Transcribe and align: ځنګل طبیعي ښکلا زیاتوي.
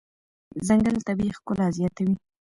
ځنګل 0.67 0.95
طبیعي 1.07 1.33
ښکلا 1.37 1.67
زیاتوي. 1.77 2.15